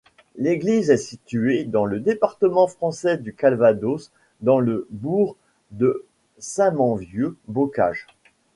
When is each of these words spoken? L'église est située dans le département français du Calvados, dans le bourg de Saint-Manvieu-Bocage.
L'église 0.35 0.89
est 0.89 0.97
située 0.97 1.63
dans 1.63 1.85
le 1.85 1.99
département 1.99 2.65
français 2.65 3.17
du 3.19 3.35
Calvados, 3.35 4.09
dans 4.39 4.59
le 4.59 4.87
bourg 4.89 5.35
de 5.69 6.05
Saint-Manvieu-Bocage. 6.39 8.07